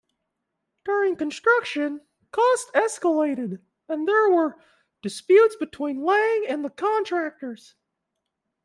During 0.83 1.15
construction, 1.15 2.01
costs 2.31 2.71
escalated, 2.73 3.59
and 3.87 4.07
there 4.07 4.31
were 4.31 4.57
disputes 5.03 5.55
between 5.55 6.01
Laing 6.03 6.47
and 6.47 6.65
the 6.65 6.71
contractors. 6.71 7.75